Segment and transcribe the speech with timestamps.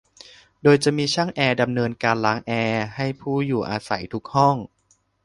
[0.63, 4.55] โดยจะมีช่างแอร์ดำเนินการล้างแอร์ให้ผู้อยู่อาศัยทุกห้อง